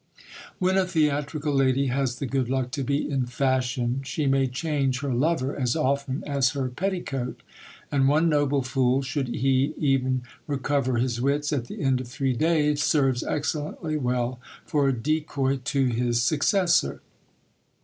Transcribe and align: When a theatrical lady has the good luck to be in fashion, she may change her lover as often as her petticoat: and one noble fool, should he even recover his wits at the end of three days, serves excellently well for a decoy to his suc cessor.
When 0.57 0.77
a 0.79 0.87
theatrical 0.87 1.53
lady 1.53 1.85
has 1.89 2.15
the 2.15 2.25
good 2.25 2.49
luck 2.49 2.71
to 2.71 2.81
be 2.83 3.07
in 3.07 3.27
fashion, 3.27 4.01
she 4.03 4.25
may 4.25 4.47
change 4.47 5.01
her 5.01 5.13
lover 5.13 5.55
as 5.55 5.75
often 5.75 6.23
as 6.25 6.53
her 6.53 6.69
petticoat: 6.69 7.43
and 7.91 8.07
one 8.07 8.27
noble 8.27 8.63
fool, 8.63 9.03
should 9.03 9.27
he 9.27 9.75
even 9.77 10.23
recover 10.47 10.97
his 10.97 11.21
wits 11.21 11.53
at 11.53 11.65
the 11.65 11.83
end 11.83 12.01
of 12.01 12.07
three 12.07 12.33
days, 12.33 12.81
serves 12.81 13.23
excellently 13.23 13.95
well 13.95 14.39
for 14.65 14.89
a 14.89 14.91
decoy 14.91 15.57
to 15.65 15.85
his 15.85 16.23
suc 16.23 16.39
cessor. 16.39 17.01